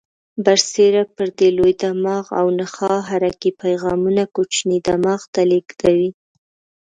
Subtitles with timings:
[0.45, 6.09] برسیره پر دې لوی دماغ او نخاع حرکي پیغامونه کوچني دماغ ته لېږدوي.